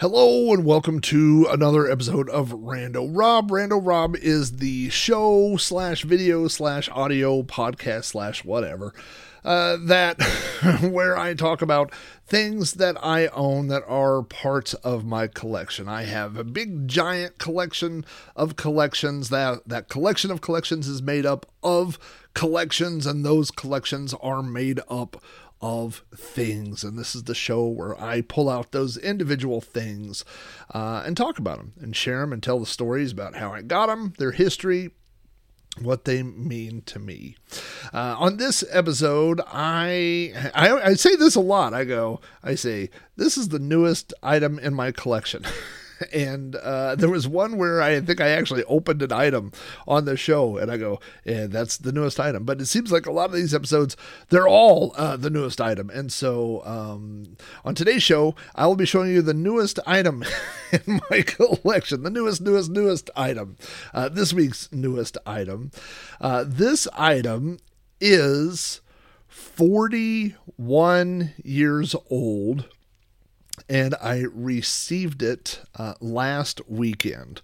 Hello 0.00 0.54
and 0.54 0.64
welcome 0.64 1.00
to 1.00 1.46
another 1.50 1.86
episode 1.86 2.30
of 2.30 2.52
Rando 2.52 3.06
Rob. 3.14 3.50
Rando 3.50 3.78
Rob 3.84 4.16
is 4.16 4.52
the 4.52 4.88
show 4.88 5.58
slash 5.58 6.04
video 6.04 6.48
slash 6.48 6.88
audio 6.88 7.42
podcast 7.42 8.04
slash 8.04 8.42
whatever 8.42 8.94
uh, 9.44 9.76
that 9.78 10.18
where 10.80 11.18
I 11.18 11.34
talk 11.34 11.60
about 11.60 11.92
things 12.26 12.72
that 12.74 12.96
I 13.04 13.26
own 13.26 13.68
that 13.68 13.82
are 13.86 14.22
parts 14.22 14.72
of 14.72 15.04
my 15.04 15.26
collection. 15.26 15.86
I 15.86 16.04
have 16.04 16.38
a 16.38 16.44
big 16.44 16.88
giant 16.88 17.38
collection 17.38 18.06
of 18.34 18.56
collections. 18.56 19.28
That 19.28 19.68
that 19.68 19.90
collection 19.90 20.30
of 20.30 20.40
collections 20.40 20.88
is 20.88 21.02
made 21.02 21.26
up 21.26 21.44
of 21.62 21.98
collections, 22.32 23.04
and 23.04 23.22
those 23.22 23.50
collections 23.50 24.14
are 24.22 24.42
made 24.42 24.80
up 24.88 25.22
of 25.60 26.04
things. 26.14 26.82
And 26.84 26.98
this 26.98 27.14
is 27.14 27.24
the 27.24 27.34
show 27.34 27.66
where 27.66 28.00
I 28.00 28.22
pull 28.22 28.48
out 28.48 28.72
those 28.72 28.96
individual 28.96 29.60
things 29.60 30.24
uh, 30.72 31.02
and 31.04 31.16
talk 31.16 31.38
about 31.38 31.58
them 31.58 31.72
and 31.80 31.94
share 31.94 32.20
them 32.20 32.32
and 32.32 32.42
tell 32.42 32.58
the 32.58 32.66
stories 32.66 33.12
about 33.12 33.36
how 33.36 33.52
I 33.52 33.62
got 33.62 33.86
them, 33.86 34.14
their 34.18 34.32
history, 34.32 34.90
what 35.80 36.04
they 36.04 36.22
mean 36.22 36.82
to 36.86 36.98
me. 36.98 37.36
Uh, 37.92 38.16
on 38.18 38.36
this 38.36 38.64
episode, 38.70 39.40
I, 39.46 40.32
I 40.54 40.80
I 40.80 40.94
say 40.94 41.16
this 41.16 41.34
a 41.34 41.40
lot. 41.40 41.74
I 41.74 41.84
go, 41.84 42.20
I 42.42 42.54
say, 42.54 42.90
this 43.16 43.38
is 43.38 43.48
the 43.48 43.58
newest 43.58 44.12
item 44.22 44.58
in 44.58 44.74
my 44.74 44.92
collection. 44.92 45.44
and 46.12 46.56
uh, 46.56 46.94
there 46.94 47.10
was 47.10 47.28
one 47.28 47.56
where 47.56 47.82
I 47.82 48.00
think 48.00 48.20
I 48.20 48.28
actually 48.28 48.64
opened 48.64 49.02
an 49.02 49.12
item 49.12 49.52
on 49.86 50.04
the 50.04 50.16
show, 50.16 50.56
and 50.56 50.70
I 50.70 50.76
go, 50.76 51.00
"Yeah, 51.24 51.46
that's 51.46 51.76
the 51.76 51.92
newest 51.92 52.18
item." 52.18 52.44
But 52.44 52.60
it 52.60 52.66
seems 52.66 52.92
like 52.92 53.06
a 53.06 53.12
lot 53.12 53.30
of 53.30 53.36
these 53.36 53.54
episodes, 53.54 53.96
they're 54.28 54.48
all 54.48 54.94
uh, 54.96 55.16
the 55.16 55.30
newest 55.30 55.60
item. 55.60 55.90
And 55.90 56.12
so 56.12 56.64
um, 56.64 57.36
on 57.64 57.74
today's 57.74 58.02
show, 58.02 58.34
I 58.54 58.66
will 58.66 58.76
be 58.76 58.86
showing 58.86 59.10
you 59.10 59.22
the 59.22 59.34
newest 59.34 59.78
item 59.86 60.24
in 60.72 61.00
my 61.10 61.22
collection, 61.22 62.02
the 62.02 62.10
newest, 62.10 62.40
newest, 62.40 62.70
newest 62.70 63.10
item. 63.16 63.56
Uh, 63.92 64.08
this 64.08 64.32
week's 64.32 64.70
newest 64.72 65.18
item. 65.26 65.70
Uh, 66.20 66.44
this 66.46 66.88
item 66.96 67.58
is 68.00 68.80
41 69.28 71.32
years 71.44 71.94
old 72.10 72.66
and 73.68 73.94
I 74.02 74.24
received 74.32 75.22
it 75.22 75.60
uh, 75.76 75.94
last 76.00 76.60
weekend. 76.68 77.40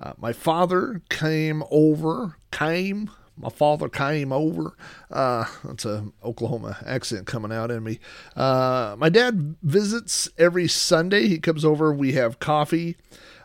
Uh, 0.00 0.12
my 0.18 0.32
father 0.32 1.02
came 1.08 1.62
over, 1.70 2.36
came. 2.50 3.10
My 3.36 3.48
father 3.48 3.88
came 3.88 4.32
over. 4.32 4.76
Uh, 5.10 5.46
that's 5.64 5.86
a 5.86 6.12
Oklahoma 6.22 6.76
accent 6.84 7.26
coming 7.26 7.52
out 7.52 7.70
in 7.70 7.82
me. 7.82 7.98
Uh, 8.36 8.96
my 8.98 9.08
dad 9.08 9.56
visits 9.62 10.28
every 10.36 10.68
Sunday. 10.68 11.26
He 11.26 11.38
comes 11.38 11.64
over. 11.64 11.92
We 11.92 12.12
have 12.12 12.38
coffee. 12.38 12.96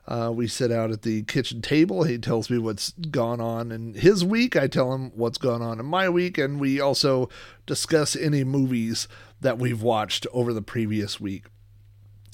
Uh, 0.08 0.32
we 0.34 0.48
sit 0.48 0.72
out 0.72 0.92
at 0.92 1.02
the 1.02 1.24
kitchen 1.24 1.62
table. 1.62 2.04
He 2.04 2.18
tells 2.18 2.50
me 2.50 2.58
what's 2.58 2.92
gone 2.92 3.42
on 3.42 3.72
in 3.72 3.96
his 3.96 4.24
week. 4.24 4.56
I 4.56 4.68
tell 4.68 4.94
him 4.94 5.12
what's 5.16 5.38
gone 5.38 5.62
on 5.62 5.80
in 5.80 5.86
my 5.86 6.10
week, 6.10 6.38
and 6.38 6.60
we 6.60 6.80
also 6.80 7.30
discuss 7.66 8.16
any 8.16 8.44
movies 8.44 9.08
that 9.42 9.58
we've 9.58 9.82
watched 9.82 10.28
over 10.32 10.54
the 10.54 10.62
previous 10.62 11.20
week 11.20 11.46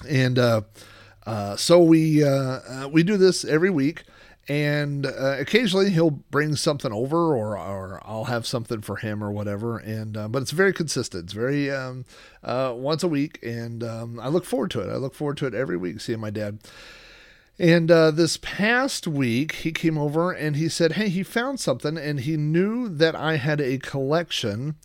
and 0.07 0.39
uh, 0.39 0.61
uh, 1.25 1.55
so 1.55 1.81
we 1.81 2.23
uh, 2.23 2.29
uh, 2.29 2.89
we 2.91 3.03
do 3.03 3.17
this 3.17 3.45
every 3.45 3.69
week, 3.69 4.03
and 4.47 5.05
uh, 5.05 5.37
occasionally 5.39 5.89
he'll 5.91 6.09
bring 6.09 6.55
something 6.55 6.91
over, 6.91 7.35
or 7.35 7.57
or 7.57 8.01
I'll 8.03 8.25
have 8.25 8.47
something 8.47 8.81
for 8.81 8.97
him 8.97 9.23
or 9.23 9.31
whatever. 9.31 9.77
And 9.77 10.13
but 10.31 10.41
it's 10.41 10.51
very 10.51 10.73
consistent. 10.73 11.25
It's 11.25 11.33
very 11.33 11.69
um, 11.69 12.05
once 12.43 13.03
a 13.03 13.07
week, 13.07 13.39
and 13.43 13.83
um, 13.83 14.19
I 14.19 14.29
look 14.29 14.45
forward 14.45 14.71
to 14.71 14.81
it. 14.81 14.89
I 14.89 14.95
look 14.95 15.13
forward 15.13 15.37
to 15.37 15.47
it 15.47 15.53
every 15.53 15.77
week, 15.77 16.01
seeing 16.01 16.19
my 16.19 16.31
dad. 16.31 16.59
And 17.59 17.91
uh, 17.91 18.09
this 18.09 18.37
past 18.37 19.05
week, 19.05 19.51
he 19.51 19.71
came 19.71 19.95
over 19.95 20.31
and 20.31 20.55
he 20.55 20.67
said, 20.67 20.93
Hey, 20.93 21.09
he 21.09 21.21
found 21.21 21.59
something, 21.59 21.95
and 21.95 22.21
he 22.21 22.35
knew 22.35 22.89
that 22.89 23.13
I 23.13 23.35
had 23.35 23.61
a 23.61 23.77
collection 23.77 24.77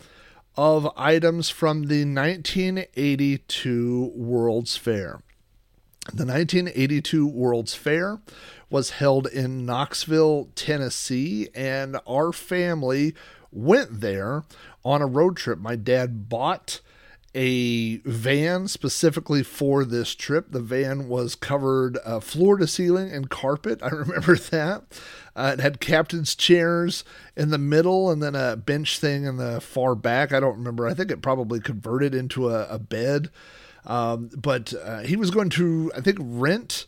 of 0.57 0.89
items 0.97 1.49
from 1.49 1.83
the 1.83 2.03
1982 2.03 4.11
World's 4.15 4.75
Fair. 4.75 5.21
The 6.13 6.25
1982 6.25 7.27
World's 7.27 7.75
Fair 7.75 8.19
was 8.69 8.91
held 8.91 9.27
in 9.27 9.65
Knoxville, 9.65 10.49
Tennessee, 10.55 11.49
and 11.53 11.97
our 12.07 12.31
family 12.31 13.13
went 13.51 14.01
there 14.01 14.43
on 14.83 15.01
a 15.01 15.07
road 15.07 15.37
trip. 15.37 15.59
My 15.59 15.75
dad 15.75 16.29
bought 16.29 16.81
a 17.35 17.97
van 17.97 18.67
specifically 18.67 19.43
for 19.43 19.85
this 19.85 20.15
trip. 20.15 20.51
The 20.51 20.61
van 20.61 21.07
was 21.07 21.35
covered 21.35 21.97
uh, 22.03 22.19
floor 22.19 22.57
to 22.57 22.67
ceiling 22.67 23.09
in 23.09 23.25
carpet. 23.25 23.81
I 23.83 23.87
remember 23.91 24.35
that. 24.35 24.83
Uh, 25.35 25.51
it 25.53 25.61
had 25.61 25.79
captain's 25.79 26.35
chairs 26.35 27.03
in 27.35 27.49
the 27.49 27.57
middle 27.57 28.09
and 28.09 28.23
then 28.23 28.35
a 28.35 28.55
bench 28.55 28.99
thing 28.99 29.25
in 29.25 29.37
the 29.37 29.61
far 29.61 29.93
back. 29.93 30.33
I 30.33 30.39
don't 30.39 30.57
remember. 30.57 30.87
I 30.87 30.93
think 30.93 31.11
it 31.11 31.21
probably 31.21 31.59
converted 31.59 32.15
into 32.15 32.49
a, 32.49 32.65
a 32.67 32.79
bed. 32.79 33.29
Um, 33.85 34.29
but 34.35 34.73
uh, 34.73 34.99
he 34.99 35.15
was 35.15 35.31
going 35.31 35.49
to, 35.51 35.91
I 35.95 36.01
think, 36.01 36.17
rent 36.19 36.87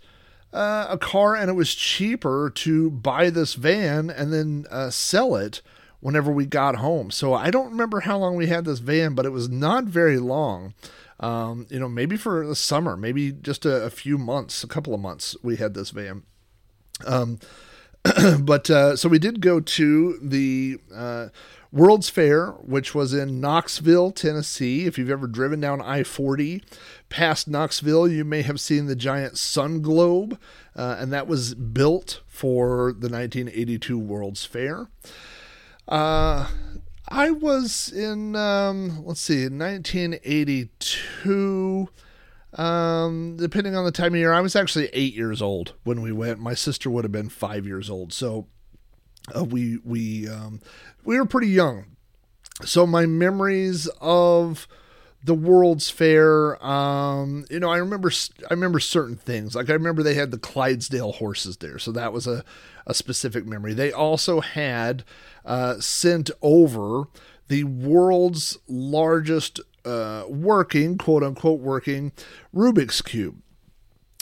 uh, 0.51 0.87
a 0.89 0.97
car, 0.97 1.35
and 1.35 1.49
it 1.49 1.53
was 1.53 1.75
cheaper 1.75 2.51
to 2.55 2.89
buy 2.89 3.29
this 3.29 3.53
van 3.53 4.09
and 4.09 4.33
then 4.33 4.65
uh, 4.71 4.89
sell 4.89 5.35
it 5.35 5.61
whenever 5.99 6.31
we 6.31 6.45
got 6.45 6.75
home. 6.75 7.11
So 7.11 7.33
I 7.33 7.51
don't 7.51 7.71
remember 7.71 8.01
how 8.01 8.17
long 8.17 8.35
we 8.35 8.47
had 8.47 8.65
this 8.65 8.79
van, 8.79 9.15
but 9.15 9.25
it 9.25 9.31
was 9.31 9.49
not 9.49 9.85
very 9.85 10.17
long. 10.17 10.73
Um, 11.19 11.67
you 11.69 11.79
know, 11.79 11.89
maybe 11.89 12.15
for 12.15 12.47
the 12.47 12.55
summer, 12.55 12.95
maybe 12.95 13.31
just 13.31 13.65
a, 13.65 13.83
a, 13.83 13.89
few 13.89 14.17
months, 14.17 14.63
a 14.63 14.67
couple 14.67 14.93
of 14.93 15.01
months, 15.01 15.35
we 15.43 15.57
had 15.57 15.73
this 15.73 15.89
van. 15.89 16.23
Um, 17.05 17.39
but 18.39 18.69
uh, 18.69 18.95
so 18.95 19.09
we 19.09 19.19
did 19.19 19.41
go 19.41 19.59
to 19.59 20.17
the 20.21 20.77
uh, 20.95 21.27
World's 21.73 22.09
Fair, 22.09 22.51
which 22.51 22.95
was 22.95 23.13
in 23.13 23.41
Knoxville, 23.41 24.11
Tennessee. 24.11 24.85
If 24.85 24.97
you've 24.97 25.09
ever 25.09 25.27
driven 25.27 25.59
down 25.59 25.81
I 25.81 26.03
40 26.03 26.63
past 27.09 27.49
Knoxville, 27.49 28.07
you 28.07 28.23
may 28.23 28.41
have 28.41 28.61
seen 28.61 28.85
the 28.85 28.95
giant 28.95 29.37
sun 29.37 29.81
globe, 29.81 30.39
uh, 30.75 30.95
and 30.99 31.11
that 31.11 31.27
was 31.27 31.53
built 31.53 32.21
for 32.27 32.93
the 32.93 33.09
1982 33.09 33.99
World's 33.99 34.45
Fair. 34.45 34.87
Uh, 35.89 36.47
I 37.07 37.31
was 37.31 37.91
in, 37.91 38.35
um, 38.35 39.03
let's 39.03 39.21
see, 39.21 39.49
1982. 39.49 41.89
Um, 42.53 43.37
depending 43.37 43.75
on 43.75 43.85
the 43.85 43.91
time 43.91 44.13
of 44.13 44.19
year, 44.19 44.31
I 44.31 44.41
was 44.41 44.55
actually 44.55 44.89
eight 44.93 45.15
years 45.15 45.41
old 45.41 45.73
when 45.83 46.03
we 46.03 46.11
went. 46.11 46.39
My 46.39 46.53
sister 46.53 46.91
would 46.91 47.03
have 47.03 47.11
been 47.11 47.29
five 47.29 47.65
years 47.65 47.89
old, 47.89 48.13
so 48.13 48.45
uh, 49.35 49.43
we 49.43 49.79
we 49.83 50.27
um, 50.27 50.59
we 51.03 51.17
were 51.17 51.25
pretty 51.25 51.49
young. 51.49 51.95
So 52.65 52.87
my 52.87 53.05
memories 53.05 53.87
of 54.01 54.67
the 55.23 55.33
World's 55.33 55.89
Fair, 55.89 56.63
um, 56.65 57.45
you 57.49 57.59
know, 57.59 57.69
I 57.69 57.77
remember 57.77 58.11
I 58.49 58.53
remember 58.53 58.79
certain 58.79 59.17
things. 59.17 59.55
Like 59.55 59.69
I 59.69 59.73
remember 59.73 60.01
they 60.01 60.13
had 60.13 60.31
the 60.31 60.37
Clydesdale 60.37 61.13
horses 61.13 61.57
there, 61.57 61.77
so 61.77 61.91
that 61.91 62.13
was 62.13 62.25
a 62.25 62.43
a 62.87 62.93
specific 62.93 63.45
memory. 63.45 63.73
They 63.73 63.91
also 63.91 64.39
had 64.39 65.03
uh, 65.45 65.79
sent 65.79 66.31
over 66.41 67.05
the 67.47 67.63
world's 67.65 68.57
largest 68.67 69.59
uh, 69.85 70.23
working, 70.27 70.97
quote 70.97 71.23
unquote, 71.23 71.59
working 71.59 72.11
Rubik's 72.55 73.01
Cube. 73.01 73.41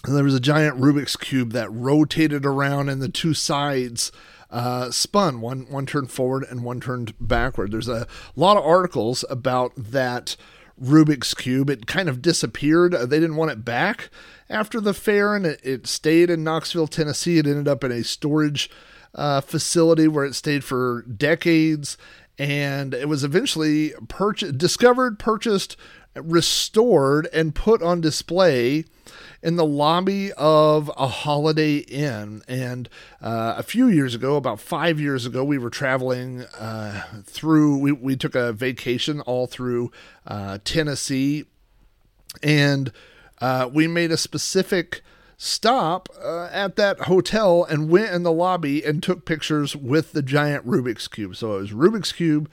And 0.05 0.15
there 0.15 0.23
was 0.23 0.35
a 0.35 0.39
giant 0.39 0.79
Rubik's 0.79 1.15
Cube 1.15 1.51
that 1.51 1.71
rotated 1.71 2.45
around 2.45 2.89
and 2.89 3.01
the 3.01 3.09
two 3.09 3.33
sides 3.33 4.11
uh, 4.49 4.91
spun. 4.91 5.41
One, 5.41 5.69
one 5.69 5.85
turned 5.85 6.11
forward 6.11 6.45
and 6.49 6.63
one 6.63 6.79
turned 6.79 7.13
backward. 7.19 7.71
There's 7.71 7.89
a 7.89 8.07
lot 8.35 8.57
of 8.57 8.63
articles 8.63 9.25
about 9.29 9.73
that 9.75 10.35
Rubik's 10.81 11.33
Cube. 11.33 11.69
It 11.69 11.87
kind 11.87 12.09
of 12.09 12.21
disappeared. 12.21 12.93
Uh, 12.93 13.05
they 13.05 13.19
didn't 13.19 13.35
want 13.35 13.51
it 13.51 13.65
back 13.65 14.09
after 14.49 14.79
the 14.79 14.93
fair, 14.93 15.35
and 15.35 15.45
it, 15.45 15.59
it 15.63 15.87
stayed 15.87 16.29
in 16.29 16.43
Knoxville, 16.43 16.87
Tennessee. 16.87 17.37
It 17.37 17.47
ended 17.47 17.67
up 17.67 17.83
in 17.83 17.91
a 17.91 18.03
storage 18.03 18.69
uh, 19.15 19.41
facility 19.41 20.07
where 20.07 20.25
it 20.25 20.35
stayed 20.35 20.63
for 20.63 21.03
decades 21.03 21.97
and 22.37 22.93
it 22.93 23.07
was 23.09 23.23
eventually 23.23 23.93
purchased, 24.07 24.57
discovered, 24.57 25.17
purchased, 25.17 25.75
restored, 26.15 27.27
and 27.33 27.55
put 27.55 27.81
on 27.81 28.01
display 28.01 28.85
in 29.41 29.55
the 29.55 29.65
lobby 29.65 30.31
of 30.33 30.91
a 30.97 31.07
Holiday 31.07 31.77
Inn. 31.77 32.41
And 32.47 32.89
uh, 33.21 33.55
a 33.57 33.63
few 33.63 33.87
years 33.87 34.15
ago, 34.15 34.35
about 34.35 34.59
five 34.59 34.99
years 34.99 35.25
ago, 35.25 35.43
we 35.43 35.57
were 35.57 35.69
traveling 35.69 36.41
uh, 36.59 37.03
through, 37.23 37.77
we, 37.77 37.91
we 37.91 38.15
took 38.15 38.35
a 38.35 38.53
vacation 38.53 39.21
all 39.21 39.47
through 39.47 39.91
uh, 40.25 40.59
Tennessee, 40.63 41.45
and 42.43 42.91
uh, 43.39 43.69
we 43.71 43.87
made 43.87 44.11
a 44.11 44.17
specific 44.17 45.01
stop 45.37 46.09
uh, 46.21 46.49
at 46.51 46.75
that 46.75 47.01
hotel 47.01 47.63
and 47.63 47.89
went 47.89 48.11
in 48.11 48.23
the 48.23 48.31
lobby 48.31 48.83
and 48.83 49.01
took 49.01 49.23
pictures 49.23 49.75
with 49.75 50.11
the 50.11 50.23
giant 50.23 50.65
Rubik's 50.65 51.07
Cube. 51.07 51.35
So 51.35 51.57
it 51.57 51.61
was 51.61 51.71
Rubik's 51.71 52.11
Cube 52.11 52.49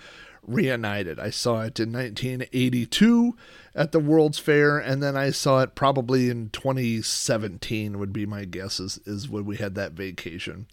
reunited. 0.47 1.19
I 1.19 1.31
saw 1.31 1.63
it 1.63 1.81
in 1.81 1.93
1982 1.93 3.37
at 3.75 3.93
the 3.93 3.99
World's 3.99 4.39
Fair, 4.39 4.79
and 4.79 5.03
then 5.03 5.17
I 5.17 5.31
saw 5.31 5.63
it 5.63 5.75
probably 5.75 6.29
in 6.29 6.51
2017 6.51 7.99
would 7.99 8.13
be 8.13 8.27
my 8.27 8.45
guess 8.45 8.79
is, 8.79 9.01
is 9.07 9.29
when 9.29 9.47
we 9.47 9.57
had 9.57 9.75
that 9.75 9.93
vacation. 9.93 10.67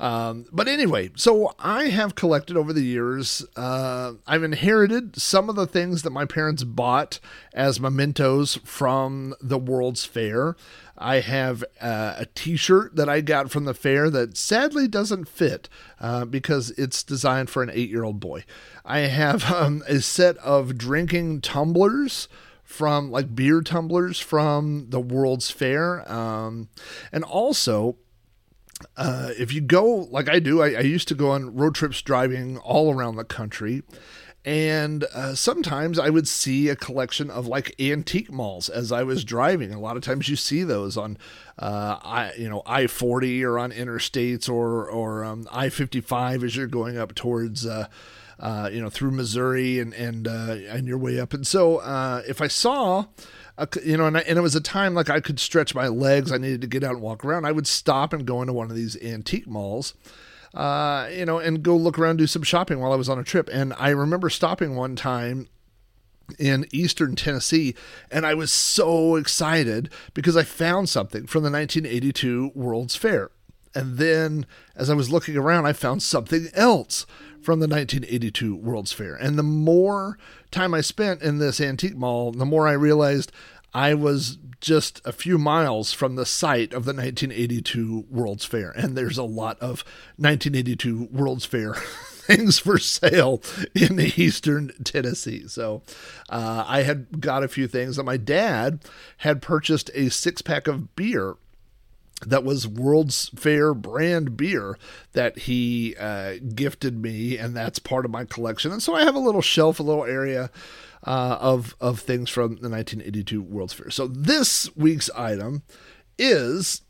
Um, 0.00 0.46
but 0.50 0.66
anyway, 0.66 1.10
so 1.14 1.54
I 1.58 1.84
have 1.84 2.14
collected 2.14 2.56
over 2.56 2.72
the 2.72 2.82
years. 2.82 3.44
Uh, 3.54 4.14
I've 4.26 4.42
inherited 4.42 5.20
some 5.20 5.50
of 5.50 5.56
the 5.56 5.66
things 5.66 6.02
that 6.02 6.10
my 6.10 6.24
parents 6.24 6.64
bought 6.64 7.20
as 7.52 7.78
mementos 7.78 8.56
from 8.64 9.34
the 9.42 9.58
World's 9.58 10.06
Fair. 10.06 10.56
I 10.96 11.20
have 11.20 11.62
uh, 11.82 12.14
a 12.16 12.26
t 12.34 12.56
shirt 12.56 12.96
that 12.96 13.10
I 13.10 13.20
got 13.20 13.50
from 13.50 13.66
the 13.66 13.74
fair 13.74 14.08
that 14.08 14.38
sadly 14.38 14.88
doesn't 14.88 15.28
fit 15.28 15.68
uh, 16.00 16.24
because 16.24 16.70
it's 16.72 17.02
designed 17.02 17.50
for 17.50 17.62
an 17.62 17.70
eight 17.72 17.90
year 17.90 18.04
old 18.04 18.20
boy. 18.20 18.44
I 18.86 19.00
have 19.00 19.50
um, 19.52 19.82
a 19.86 20.00
set 20.00 20.38
of 20.38 20.78
drinking 20.78 21.42
tumblers 21.42 22.26
from 22.62 23.10
like 23.10 23.34
beer 23.34 23.60
tumblers 23.60 24.18
from 24.18 24.86
the 24.88 25.00
World's 25.00 25.50
Fair. 25.50 26.10
Um, 26.10 26.68
and 27.12 27.22
also, 27.24 27.96
uh, 28.96 29.30
if 29.38 29.52
you 29.52 29.60
go 29.60 29.84
like 30.10 30.28
I 30.28 30.38
do, 30.38 30.62
I, 30.62 30.72
I, 30.72 30.80
used 30.80 31.08
to 31.08 31.14
go 31.14 31.30
on 31.30 31.54
road 31.54 31.74
trips 31.74 32.02
driving 32.02 32.58
all 32.58 32.94
around 32.94 33.16
the 33.16 33.24
country. 33.24 33.82
And 34.42 35.04
uh, 35.14 35.34
sometimes 35.34 35.98
I 35.98 36.08
would 36.08 36.26
see 36.26 36.70
a 36.70 36.76
collection 36.76 37.30
of 37.30 37.46
like 37.46 37.74
antique 37.78 38.32
malls 38.32 38.70
as 38.70 38.90
I 38.90 39.02
was 39.02 39.22
driving. 39.22 39.74
A 39.74 39.78
lot 39.78 39.98
of 39.98 40.02
times 40.02 40.30
you 40.30 40.36
see 40.36 40.62
those 40.62 40.96
on, 40.96 41.18
uh, 41.58 41.98
I 42.02 42.32
you 42.38 42.48
know 42.48 42.62
I 42.64 42.86
forty 42.86 43.44
or 43.44 43.58
on 43.58 43.70
interstates 43.70 44.48
or 44.48 44.88
or 44.88 45.24
um, 45.24 45.46
I 45.52 45.68
fifty 45.68 46.00
five 46.00 46.42
as 46.42 46.56
you're 46.56 46.66
going 46.66 46.96
up 46.96 47.14
towards 47.14 47.66
uh, 48.40 48.68
you 48.72 48.80
know 48.80 48.90
through 48.90 49.12
Missouri 49.12 49.78
and 49.78 49.94
and 49.94 50.26
uh, 50.26 50.56
and 50.68 50.88
your 50.88 50.98
way 50.98 51.20
up. 51.20 51.32
And 51.32 51.46
so 51.46 51.76
uh, 51.78 52.22
if 52.26 52.40
I 52.40 52.48
saw 52.48 53.04
you 53.84 53.96
know, 53.96 54.06
and, 54.06 54.16
I, 54.16 54.20
and 54.20 54.38
it 54.38 54.42
was 54.42 54.56
a 54.56 54.60
time 54.60 54.94
like 54.94 55.10
I 55.10 55.20
could 55.20 55.38
stretch 55.38 55.74
my 55.74 55.88
legs. 55.88 56.32
I 56.32 56.38
needed 56.38 56.60
to 56.62 56.66
get 56.66 56.84
out 56.84 56.92
and 56.92 57.02
walk 57.02 57.24
around. 57.24 57.44
I 57.44 57.52
would 57.52 57.66
stop 57.66 58.12
and 58.12 58.26
go 58.26 58.40
into 58.40 58.52
one 58.52 58.70
of 58.70 58.76
these 58.76 59.00
antique 59.02 59.46
malls, 59.46 59.94
uh, 60.54 61.08
you 61.12 61.26
know, 61.26 61.38
and 61.38 61.62
go 61.62 61.76
look 61.76 61.98
around, 61.98 62.16
do 62.16 62.26
some 62.26 62.42
shopping 62.42 62.80
while 62.80 62.92
I 62.92 62.96
was 62.96 63.08
on 63.08 63.18
a 63.18 63.24
trip. 63.24 63.48
And 63.52 63.74
I 63.78 63.90
remember 63.90 64.30
stopping 64.30 64.76
one 64.76 64.96
time 64.96 65.48
in 66.38 66.66
eastern 66.72 67.16
Tennessee, 67.16 67.74
and 68.10 68.24
I 68.24 68.34
was 68.34 68.52
so 68.52 69.16
excited 69.16 69.90
because 70.14 70.36
I 70.36 70.44
found 70.44 70.88
something 70.88 71.26
from 71.26 71.42
the 71.42 71.50
1982 71.50 72.52
World's 72.54 72.96
Fair. 72.96 73.30
And 73.74 73.98
then 73.98 74.46
as 74.74 74.90
I 74.90 74.94
was 74.94 75.10
looking 75.10 75.36
around, 75.36 75.66
I 75.66 75.72
found 75.72 76.02
something 76.02 76.48
else 76.54 77.06
from 77.42 77.60
the 77.60 77.68
1982 77.68 78.56
World's 78.56 78.92
Fair. 78.92 79.14
And 79.14 79.38
the 79.38 79.42
more 79.42 80.18
time 80.50 80.74
I 80.74 80.80
spent 80.80 81.22
in 81.22 81.38
this 81.38 81.60
antique 81.60 81.96
mall, 81.96 82.32
the 82.32 82.46
more 82.46 82.66
I 82.66 82.72
realized 82.72 83.32
I 83.72 83.94
was 83.94 84.38
just 84.60 85.00
a 85.06 85.12
few 85.12 85.38
miles 85.38 85.92
from 85.92 86.16
the 86.16 86.26
site 86.26 86.72
of 86.72 86.84
the 86.84 86.92
1982 86.92 88.06
World's 88.10 88.44
Fair. 88.44 88.70
And 88.70 88.96
there's 88.96 89.18
a 89.18 89.22
lot 89.22 89.58
of 89.58 89.84
1982 90.16 91.08
World's 91.10 91.46
Fair 91.46 91.74
things 92.30 92.58
for 92.58 92.78
sale 92.78 93.42
in 93.74 93.98
eastern 93.98 94.72
Tennessee. 94.84 95.48
So 95.48 95.82
uh, 96.28 96.64
I 96.66 96.82
had 96.82 97.20
got 97.20 97.42
a 97.42 97.48
few 97.48 97.66
things. 97.66 97.96
that 97.96 98.04
my 98.04 98.16
dad 98.16 98.80
had 99.18 99.42
purchased 99.42 99.90
a 99.94 100.10
six 100.10 100.42
pack 100.42 100.68
of 100.68 100.94
beer 100.94 101.36
that 102.26 102.44
was 102.44 102.68
World's 102.68 103.30
Fair 103.30 103.74
brand 103.74 104.36
beer 104.36 104.78
that 105.12 105.38
he 105.40 105.96
uh, 105.98 106.34
gifted 106.54 107.00
me, 107.00 107.38
and 107.38 107.56
that's 107.56 107.78
part 107.78 108.04
of 108.04 108.10
my 108.10 108.24
collection. 108.24 108.72
And 108.72 108.82
so 108.82 108.94
I 108.94 109.04
have 109.04 109.14
a 109.14 109.20
little 109.20 109.42
shelf, 109.42 109.80
a 109.80 109.82
little 109.82 110.04
area 110.04 110.50
uh, 111.06 111.38
of 111.40 111.74
of 111.80 112.00
things 112.00 112.28
from 112.30 112.56
the 112.56 112.68
1982 112.68 113.42
World's 113.42 113.72
Fair. 113.72 113.90
So 113.90 114.06
this 114.06 114.74
week's 114.76 115.10
item 115.10 115.62
is 116.18 116.82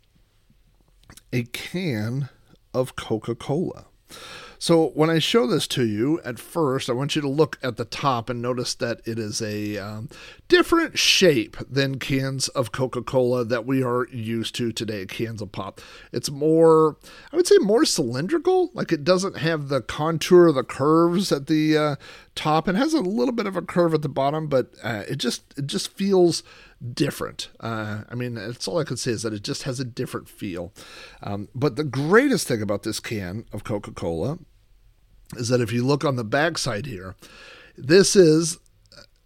a 1.32 1.44
can 1.44 2.28
of 2.74 2.96
Coca 2.96 3.34
Cola. 3.34 3.86
So 4.60 4.88
when 4.88 5.08
I 5.08 5.20
show 5.20 5.46
this 5.46 5.66
to 5.68 5.86
you 5.86 6.20
at 6.22 6.38
first, 6.38 6.90
I 6.90 6.92
want 6.92 7.16
you 7.16 7.22
to 7.22 7.28
look 7.28 7.58
at 7.62 7.78
the 7.78 7.86
top 7.86 8.28
and 8.28 8.42
notice 8.42 8.74
that 8.74 9.00
it 9.06 9.18
is 9.18 9.40
a 9.40 9.78
um, 9.78 10.10
different 10.48 10.98
shape 10.98 11.56
than 11.66 11.98
cans 11.98 12.48
of 12.48 12.70
Coca 12.70 13.00
Cola 13.00 13.42
that 13.42 13.64
we 13.64 13.82
are 13.82 14.06
used 14.08 14.54
to 14.56 14.70
today, 14.70 15.06
cans 15.06 15.40
of 15.40 15.50
pop. 15.50 15.80
It's 16.12 16.30
more, 16.30 16.98
I 17.32 17.36
would 17.36 17.46
say, 17.46 17.56
more 17.56 17.86
cylindrical. 17.86 18.70
Like 18.74 18.92
it 18.92 19.02
doesn't 19.02 19.38
have 19.38 19.70
the 19.70 19.80
contour, 19.80 20.52
the 20.52 20.62
curves 20.62 21.32
at 21.32 21.46
the 21.46 21.78
uh, 21.78 21.96
top, 22.34 22.68
and 22.68 22.76
has 22.76 22.92
a 22.92 23.00
little 23.00 23.32
bit 23.32 23.46
of 23.46 23.56
a 23.56 23.62
curve 23.62 23.94
at 23.94 24.02
the 24.02 24.10
bottom, 24.10 24.46
but 24.46 24.74
uh, 24.82 25.04
it 25.08 25.16
just 25.16 25.54
it 25.56 25.68
just 25.68 25.90
feels 25.90 26.42
different. 26.92 27.48
Uh, 27.60 28.02
I 28.10 28.14
mean, 28.14 28.34
that's 28.34 28.68
all 28.68 28.78
I 28.78 28.84
could 28.84 28.98
say 28.98 29.12
is 29.12 29.22
that 29.22 29.32
it 29.32 29.42
just 29.42 29.62
has 29.62 29.80
a 29.80 29.84
different 29.84 30.28
feel. 30.28 30.74
Um, 31.22 31.48
but 31.54 31.76
the 31.76 31.84
greatest 31.84 32.46
thing 32.46 32.60
about 32.60 32.82
this 32.82 33.00
can 33.00 33.46
of 33.52 33.64
Coca 33.64 33.92
Cola 33.92 34.38
is 35.36 35.48
that 35.48 35.60
if 35.60 35.72
you 35.72 35.84
look 35.84 36.04
on 36.04 36.16
the 36.16 36.24
backside 36.24 36.86
here, 36.86 37.14
this 37.76 38.16
is 38.16 38.58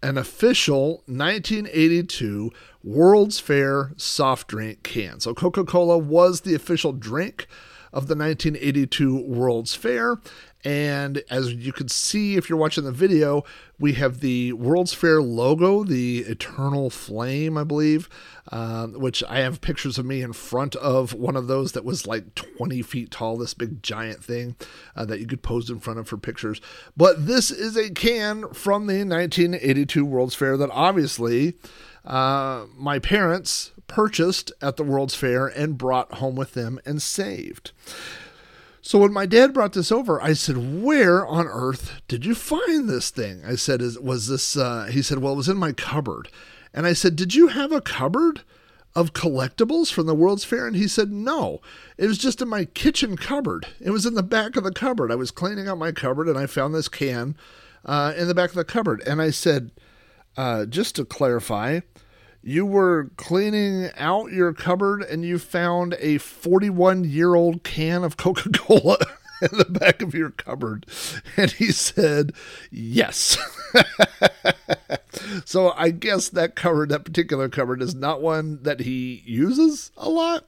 an 0.02 0.18
official 0.18 1.02
1982 1.06 2.52
World's 2.82 3.40
Fair 3.40 3.92
soft 3.96 4.48
drink 4.48 4.82
can. 4.82 5.18
So 5.20 5.32
Coca 5.32 5.64
Cola 5.64 5.96
was 5.96 6.42
the 6.42 6.54
official 6.54 6.92
drink 6.92 7.46
of 7.92 8.08
the 8.08 8.16
1982 8.16 9.24
World's 9.24 9.74
Fair. 9.74 10.18
And 10.64 11.22
as 11.28 11.52
you 11.52 11.72
can 11.72 11.88
see 11.88 12.36
if 12.36 12.48
you're 12.48 12.58
watching 12.58 12.84
the 12.84 12.92
video, 12.92 13.44
we 13.78 13.92
have 13.94 14.20
the 14.20 14.54
World's 14.54 14.94
Fair 14.94 15.20
logo, 15.20 15.84
the 15.84 16.20
Eternal 16.20 16.88
Flame, 16.88 17.58
I 17.58 17.64
believe, 17.64 18.08
uh, 18.50 18.86
which 18.86 19.22
I 19.28 19.40
have 19.40 19.60
pictures 19.60 19.98
of 19.98 20.06
me 20.06 20.22
in 20.22 20.32
front 20.32 20.74
of 20.76 21.12
one 21.12 21.36
of 21.36 21.48
those 21.48 21.72
that 21.72 21.84
was 21.84 22.06
like 22.06 22.34
20 22.34 22.80
feet 22.82 23.10
tall, 23.10 23.36
this 23.36 23.52
big 23.52 23.82
giant 23.82 24.24
thing 24.24 24.56
uh, 24.96 25.04
that 25.04 25.20
you 25.20 25.26
could 25.26 25.42
pose 25.42 25.68
in 25.68 25.80
front 25.80 25.98
of 25.98 26.08
for 26.08 26.16
pictures. 26.16 26.62
But 26.96 27.26
this 27.26 27.50
is 27.50 27.76
a 27.76 27.90
can 27.90 28.48
from 28.54 28.86
the 28.86 29.04
1982 29.04 30.04
World's 30.04 30.34
Fair 30.34 30.56
that 30.56 30.70
obviously 30.70 31.54
uh, 32.06 32.66
my 32.74 32.98
parents 32.98 33.72
purchased 33.86 34.50
at 34.62 34.76
the 34.76 34.84
World's 34.84 35.14
Fair 35.14 35.46
and 35.46 35.76
brought 35.76 36.14
home 36.14 36.36
with 36.36 36.54
them 36.54 36.80
and 36.86 37.02
saved. 37.02 37.72
So 38.86 38.98
when 38.98 39.14
my 39.14 39.24
dad 39.24 39.54
brought 39.54 39.72
this 39.72 39.90
over, 39.90 40.22
I 40.22 40.34
said, 40.34 40.82
"Where 40.82 41.26
on 41.26 41.46
earth 41.46 42.02
did 42.06 42.26
you 42.26 42.34
find 42.34 42.86
this 42.86 43.08
thing?" 43.08 43.42
I 43.42 43.54
said, 43.54 43.80
"Is 43.80 43.98
was 43.98 44.28
this?" 44.28 44.58
Uh, 44.58 44.88
he 44.90 45.00
said, 45.00 45.20
"Well, 45.20 45.32
it 45.32 45.36
was 45.36 45.48
in 45.48 45.56
my 45.56 45.72
cupboard." 45.72 46.28
And 46.74 46.86
I 46.86 46.92
said, 46.92 47.16
"Did 47.16 47.34
you 47.34 47.48
have 47.48 47.72
a 47.72 47.80
cupboard 47.80 48.42
of 48.94 49.14
collectibles 49.14 49.90
from 49.90 50.04
the 50.04 50.14
World's 50.14 50.44
Fair?" 50.44 50.66
And 50.66 50.76
he 50.76 50.86
said, 50.86 51.10
"No, 51.10 51.62
it 51.96 52.08
was 52.08 52.18
just 52.18 52.42
in 52.42 52.48
my 52.48 52.66
kitchen 52.66 53.16
cupboard. 53.16 53.66
It 53.80 53.88
was 53.88 54.04
in 54.04 54.16
the 54.16 54.22
back 54.22 54.54
of 54.54 54.64
the 54.64 54.70
cupboard. 54.70 55.10
I 55.10 55.16
was 55.16 55.30
cleaning 55.30 55.66
out 55.66 55.78
my 55.78 55.90
cupboard 55.90 56.28
and 56.28 56.36
I 56.36 56.44
found 56.44 56.74
this 56.74 56.88
can 56.88 57.36
uh, 57.86 58.12
in 58.18 58.28
the 58.28 58.34
back 58.34 58.50
of 58.50 58.56
the 58.56 58.66
cupboard." 58.66 59.02
And 59.06 59.22
I 59.22 59.30
said, 59.30 59.70
uh, 60.36 60.66
"Just 60.66 60.94
to 60.96 61.06
clarify." 61.06 61.80
You 62.44 62.66
were 62.66 63.10
cleaning 63.16 63.90
out 63.96 64.30
your 64.30 64.52
cupboard 64.52 65.02
and 65.02 65.24
you 65.24 65.38
found 65.38 65.96
a 65.98 66.18
41 66.18 67.04
year 67.04 67.34
old 67.34 67.64
can 67.64 68.04
of 68.04 68.18
Coca 68.18 68.50
Cola 68.50 68.98
in 69.42 69.56
the 69.56 69.64
back 69.64 70.02
of 70.02 70.14
your 70.14 70.30
cupboard. 70.30 70.84
And 71.38 71.50
he 71.50 71.72
said, 71.72 72.34
Yes. 72.70 73.38
so 75.46 75.72
I 75.72 75.88
guess 75.88 76.28
that 76.28 76.54
cupboard, 76.54 76.90
that 76.90 77.04
particular 77.04 77.48
cupboard, 77.48 77.80
is 77.80 77.94
not 77.94 78.20
one 78.20 78.62
that 78.62 78.80
he 78.80 79.22
uses 79.24 79.90
a 79.96 80.10
lot. 80.10 80.44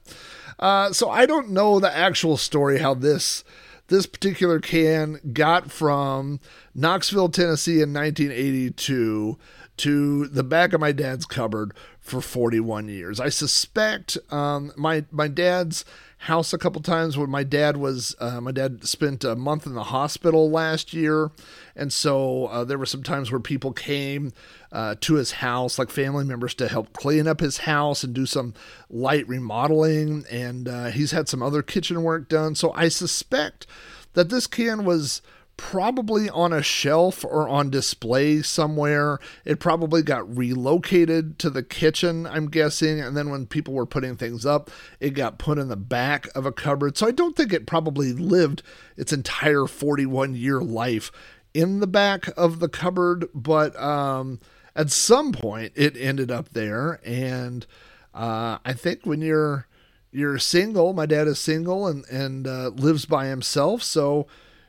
Uh, 0.59 0.93
so 0.93 1.09
I 1.09 1.25
don't 1.25 1.51
know 1.51 1.81
the 1.81 1.95
actual 1.95 2.37
story 2.37 2.79
how 2.79 2.93
this 2.93 3.43
this 3.89 4.07
particular 4.07 4.61
can 4.61 5.21
got 5.33 5.71
from 5.71 6.41
Knoxville, 6.75 7.29
Tennessee 7.29 7.81
in 7.81 7.93
1982 7.93 9.39
to 9.79 10.27
the 10.29 10.43
back 10.43 10.73
of 10.73 10.81
my 10.81 10.93
dad's 10.93 11.27
cupboard 11.27 11.73
for 12.01 12.21
41 12.21 12.89
years. 12.89 13.21
I 13.21 13.29
suspect 13.29 14.17
um, 14.31 14.73
my 14.77 15.05
my 15.11 15.29
dad's 15.29 15.85
house 16.21 16.53
a 16.53 16.59
couple 16.59 16.81
times 16.81 17.19
when 17.19 17.31
my 17.31 17.43
dad 17.43 17.77
was 17.77 18.17
uh, 18.19 18.41
my 18.41 18.53
dad 18.53 18.87
spent 18.87 19.23
a 19.23 19.37
month 19.37 19.67
in 19.67 19.75
the 19.75 19.85
hospital 19.85 20.51
last 20.51 20.95
year, 20.95 21.31
and 21.75 21.93
so 21.93 22.47
uh, 22.47 22.65
there 22.65 22.79
were 22.79 22.87
some 22.87 23.03
times 23.03 23.31
where 23.31 23.41
people 23.41 23.73
came 23.73 24.33
uh, 24.77 24.95
to 25.01 25.15
his 25.15 25.33
house, 25.33 25.79
like 25.79 25.89
family 25.89 26.23
members, 26.23 26.53
to 26.53 26.69
help 26.69 26.93
clean 26.93 27.27
up 27.27 27.41
his 27.41 27.59
house 27.59 28.05
and 28.05 28.13
do 28.13 28.27
some 28.27 28.53
light 28.91 29.27
remodeling. 29.27 30.23
And 30.31 30.69
uh, 30.69 30.87
he's 30.91 31.13
had 31.13 31.31
some 31.31 31.43
other 31.43 31.63
kitchen 31.63 32.03
work 32.03 32.29
done, 32.29 32.55
so 32.55 32.73
I 32.73 32.89
suspect 32.89 33.67
that 34.13 34.29
this 34.29 34.47
can 34.47 34.85
was 34.85 35.23
probably 35.57 36.29
on 36.29 36.53
a 36.53 36.63
shelf 36.63 37.25
or 37.25 37.49
on 37.49 37.71
display 37.71 38.43
somewhere. 38.43 39.19
It 39.47 39.61
probably 39.61 40.03
got 40.03 40.37
relocated 40.37 41.39
to 41.39 41.49
the 41.49 41.63
kitchen, 41.63 42.27
I'm 42.27 42.51
guessing. 42.51 43.01
And 43.01 43.17
then 43.17 43.31
when 43.31 43.47
people 43.47 43.73
were 43.73 43.87
putting 43.87 44.17
things 44.17 44.45
up, 44.45 44.71
it 45.01 45.15
got 45.15 45.39
put 45.39 45.57
in 45.57 45.69
the 45.69 45.77
back 45.77 46.29
of 46.35 46.45
a 46.45 46.53
cupboard. 46.53 46.99
So 46.99 47.07
I 47.07 47.13
don't 47.13 47.35
think 47.35 47.55
it 47.55 47.67
probably 47.67 48.13
lived 48.13 48.63
its 48.99 49.15
entire 49.15 49.65
41 49.65 50.35
year 50.35 50.61
life 50.61 51.11
in 51.55 51.81
the 51.81 51.87
back 51.87 52.29
of 52.37 52.59
the 52.59 52.69
cupboard, 52.69 53.27
but 53.33 53.75
um, 53.81 54.39
at 54.77 54.91
some 54.91 55.33
point 55.33 55.73
it 55.75 55.97
ended 55.97 56.31
up 56.31 56.51
there. 56.51 57.01
And 57.05 57.67
uh, 58.15 58.59
I 58.65 58.73
think 58.75 59.01
when 59.05 59.21
you're 59.21 59.67
you're 60.13 60.39
single, 60.39 60.93
my 60.93 61.07
dad 61.07 61.27
is 61.27 61.41
single 61.41 61.89
and 61.89 62.05
and 62.09 62.47
uh, 62.47 62.69
lives 62.69 63.07
by 63.07 63.27
himself, 63.27 63.83
so 63.83 64.29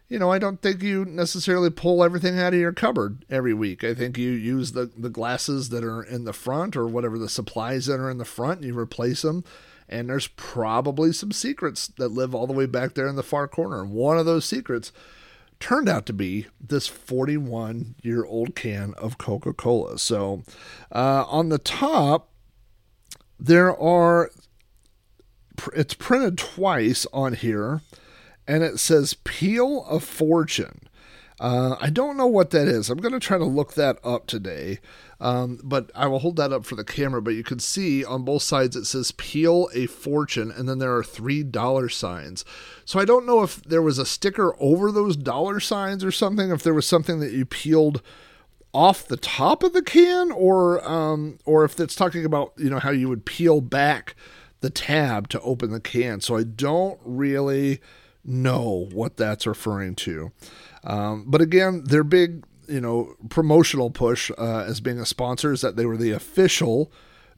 you 0.10 0.18
know, 0.18 0.32
I 0.32 0.40
don't 0.40 0.62
think 0.62 0.82
you 0.82 1.04
necessarily 1.04 1.70
pull 1.70 2.04
everything 2.04 2.40
out 2.40 2.54
of 2.54 2.60
your 2.60 2.72
cupboard 2.72 3.26
every 3.30 3.54
week. 3.54 3.84
I 3.84 3.94
think 3.94 4.18
you 4.18 4.32
use 4.32 4.72
the, 4.72 4.90
the 4.98 5.10
glasses 5.10 5.70
that 5.70 5.84
are 5.84 6.02
in 6.02 6.24
the 6.24 6.34
front 6.34 6.78
or 6.78 6.88
whatever 6.88 7.20
the 7.20 7.28
supplies 7.28 7.88
that 7.88 8.00
are 8.00 8.10
in 8.10 8.18
the 8.18 8.26
front, 8.26 8.60
and 8.60 8.68
you 8.68 8.78
replace 8.78 9.22
them. 9.22 9.44
And 9.90 10.10
there's 10.10 10.28
probably 10.28 11.12
some 11.12 11.32
secrets 11.34 11.88
that 11.98 12.10
live 12.10 12.34
all 12.34 12.48
the 12.48 12.54
way 12.54 12.66
back 12.66 12.94
there 12.94 13.08
in 13.08 13.18
the 13.18 13.24
far 13.24 13.48
corner. 13.48 13.82
And 13.82 13.92
one 13.92 14.18
of 14.18 14.26
those 14.26 14.46
secrets 14.46 14.94
turned 15.60 15.90
out 15.90 16.06
to 16.06 16.14
be 16.14 16.48
this 16.60 16.88
41 16.88 17.96
year 18.02 18.26
old 18.26 18.56
can 18.56 18.94
of 18.96 19.18
Coca 19.18 19.54
Cola. 19.54 19.98
So 19.98 20.44
uh, 20.92 21.26
on 21.28 21.50
the 21.50 21.58
top, 21.58 22.30
there 23.40 23.78
are, 23.80 24.32
it's 25.74 25.94
printed 25.94 26.38
twice 26.38 27.06
on 27.14 27.34
here 27.34 27.82
and 28.48 28.64
it 28.64 28.80
says 28.80 29.16
Peel 29.24 29.86
of 29.86 30.04
Fortune. 30.04 30.87
Uh, 31.39 31.75
I 31.79 31.91
don't 31.91 32.17
know 32.17 32.27
what 32.27 32.50
that 32.50 32.67
is. 32.67 32.89
I'm 32.89 32.98
going 32.98 33.13
to 33.13 33.20
try 33.20 33.38
to 33.38 33.46
look 33.46 33.75
that 33.75 34.00
up 34.03 34.25
today, 34.25 34.79
um, 35.20 35.60
but 35.63 35.91
I 35.94 36.08
will 36.08 36.20
hold 36.20 36.36
that 36.38 36.51
up 36.51 36.65
for 36.65 36.75
the 36.75 36.84
camera. 36.84 37.22
But 37.22 37.36
you 37.36 37.44
can 37.44 37.60
see 37.60 38.03
on 38.03 38.24
both 38.24 38.41
sides 38.41 38.75
it 38.75 38.86
says 38.86 39.12
Peel 39.12 39.70
a 39.74 39.86
Fortune, 39.86 40.50
and 40.50 40.67
then 40.67 40.79
there 40.79 40.96
are 40.96 41.03
three 41.03 41.44
dollar 41.44 41.89
signs. 41.89 42.44
So 42.86 43.00
I 43.00 43.06
don't 43.06 43.27
know 43.27 43.44
if 43.44 43.62
there 43.62 43.84
was 43.84 44.00
a 44.00 44.06
sticker 44.06 44.56
over 44.60 44.91
those 44.91 45.15
dollar 45.15 45.60
signs 45.60 46.03
or 46.03 46.12
something, 46.12 46.50
if 46.50 46.63
there 46.63 46.74
was 46.74 46.88
something 46.88 47.20
that 47.20 47.34
you 47.34 47.46
peeled 47.46 48.01
off 48.74 49.08
the 49.08 49.17
top 49.17 49.62
of 49.62 49.74
the 49.74 49.84
can, 49.84 50.32
or 50.32 50.88
um, 50.89 51.38
or 51.46 51.63
if 51.63 51.79
it's 51.79 51.96
talking 51.96 52.25
about 52.25 52.53
you 52.58 52.72
know 52.72 52.79
how 52.79 52.91
you 52.91 53.10
would 53.10 53.25
peel 53.25 53.62
back 53.62 54.15
the 54.62 54.72
tab 54.72 55.29
to 55.29 55.41
open 55.41 55.70
the 55.70 55.79
can. 55.79 56.20
So 56.20 56.36
I 56.36 56.44
don't 56.44 57.00
really 57.03 57.79
know 58.27 58.89
what 58.91 59.17
that's 59.17 59.48
referring 59.48 59.96
to. 59.96 60.32
Um, 60.88 61.25
but 61.27 61.41
again, 61.41 61.84
their 61.86 62.03
big, 62.03 62.46
you 62.67 62.82
know, 62.82 63.15
promotional 63.29 63.91
push 63.91 64.32
uh, 64.38 64.63
as 64.65 64.79
being 64.79 65.00
a 65.00 65.06
sponsor 65.06 65.51
is 65.51 65.62
that 65.62 65.75
they 65.75 65.86
were 65.86 65.98
the 65.98 66.12
official 66.12 66.91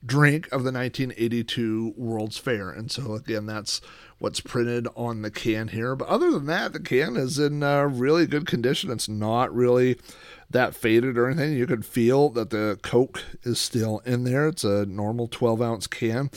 drink 0.05 0.45
of 0.45 0.63
the 0.63 0.71
1982 0.71 1.95
World's 1.97 2.37
Fair. 2.37 2.69
And 2.69 2.89
so, 2.91 3.15
again, 3.15 3.45
that's 3.45 3.81
what's 4.19 4.39
printed 4.39 4.87
on 4.95 5.21
the 5.23 5.31
can 5.31 5.69
here. 5.69 5.95
But 5.95 6.07
other 6.07 6.31
than 6.31 6.45
that, 6.45 6.73
the 6.73 6.79
can 6.79 7.17
is 7.17 7.39
in 7.39 7.63
uh, 7.63 7.83
really 7.83 8.27
good 8.27 8.45
condition. 8.45 8.91
It's 8.91 9.09
not 9.09 9.53
really 9.53 9.97
that 10.49 10.75
faded 10.75 11.17
or 11.17 11.27
anything. 11.27 11.53
You 11.53 11.67
could 11.67 11.85
feel 11.85 12.29
that 12.29 12.49
the 12.49 12.79
Coke 12.81 13.23
is 13.43 13.59
still 13.59 13.99
in 13.99 14.23
there. 14.23 14.47
It's 14.47 14.63
a 14.63 14.85
normal 14.85 15.27
12 15.27 15.61
ounce 15.61 15.87
can. 15.87 16.29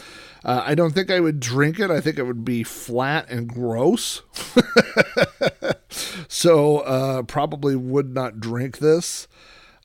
Uh, 0.45 0.63
I 0.65 0.75
don't 0.75 0.93
think 0.93 1.11
I 1.11 1.21
would 1.21 1.41
drink 1.41 1.79
it. 1.79 1.91
I 1.91 2.01
think 2.01 2.19
it 2.19 2.25
would 2.25 2.45
be 2.45 2.63
flat 2.63 3.29
and 3.29 3.49
gross. 3.49 4.23
so 6.33 6.79
uh, 6.79 7.23
probably 7.23 7.77
would 7.77 8.15
not 8.15 8.41
drink 8.41 8.79
this. 8.79 9.29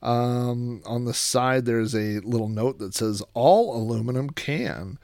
Um, 0.00 0.82
on 0.86 1.04
the 1.04 1.14
side, 1.14 1.64
there's 1.64 1.94
a 1.94 2.20
little 2.20 2.48
note 2.48 2.78
that 2.78 2.94
says 2.94 3.22
all 3.34 3.76
aluminum 3.76 4.30
can. 4.30 4.98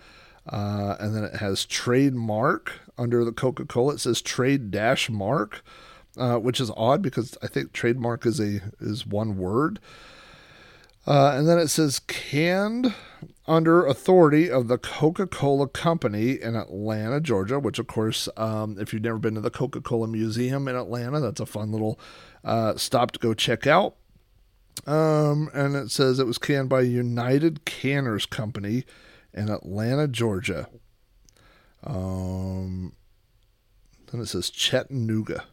Uh, 0.47 0.97
and 1.01 1.17
then 1.17 1.25
it 1.25 1.37
has 1.37 1.65
trademark 1.65 2.73
under 2.97 3.25
the 3.25 3.33
Coca 3.33 3.65
Cola. 3.65 3.95
It 3.95 4.01
says 4.01 4.21
trade 4.23 4.71
dash 4.71 5.11
mark 5.11 5.63
uh, 6.17 6.37
which 6.37 6.61
is 6.61 6.71
odd 6.77 7.03
because 7.03 7.37
I 7.43 7.47
think 7.47 7.73
trademark 7.73 8.27
is 8.27 8.41
a 8.41 8.61
is 8.81 9.07
one 9.07 9.37
word. 9.37 9.81
Uh, 11.07 11.35
and 11.37 11.49
then 11.49 11.59
it 11.59 11.69
says 11.69 11.99
canned 11.99 12.95
under 13.47 13.85
authority 13.85 14.51
of 14.51 14.69
the 14.69 14.79
Coca 14.79 15.27
Cola 15.27 15.69
Company 15.69 16.41
in 16.41 16.57
Atlanta, 16.57 17.21
Georgia, 17.21 17.59
which, 17.59 17.79
of 17.79 17.87
course, 17.87 18.29
um, 18.37 18.79
if 18.79 18.93
you've 18.93 19.03
never 19.03 19.19
been 19.19 19.35
to 19.35 19.41
the 19.41 19.51
Coca 19.51 19.81
Cola 19.81 20.09
Museum 20.09 20.67
in 20.67 20.77
Atlanta, 20.77 21.21
that's 21.21 21.41
a 21.41 21.47
fun 21.47 21.73
little 21.73 21.99
uh, 22.43 22.77
stop 22.77 23.11
to 23.13 23.19
go 23.19 23.35
check 23.35 23.67
out. 23.67 23.97
Um, 24.87 25.51
and 25.53 25.77
it 25.77 25.91
says 25.91 26.19
it 26.19 26.27
was 26.27 26.39
canned 26.39 26.69
by 26.69 26.81
United 26.81 27.65
Canners 27.65 28.27
Company 28.27 28.85
in 29.33 29.51
Atlanta, 29.51 30.09
Georgia. 30.09 30.69
Um, 31.85 32.95
then 34.11 34.21
it 34.23 34.27
says 34.27 34.49
Chattanooga 34.49 35.45